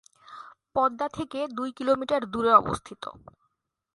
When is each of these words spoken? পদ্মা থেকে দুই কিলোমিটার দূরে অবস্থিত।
পদ্মা 0.75 1.07
থেকে 1.09 1.39
দুই 1.57 1.69
কিলোমিটার 1.77 2.21
দূরে 2.25 2.51
অবস্থিত। 2.53 3.03